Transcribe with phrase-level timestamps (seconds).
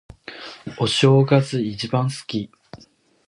[0.79, 2.49] お正月、一番好き。